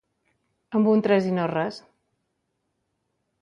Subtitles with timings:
[0.79, 1.77] Amb un tres i no res.